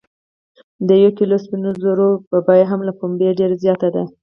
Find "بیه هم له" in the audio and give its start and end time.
2.47-2.93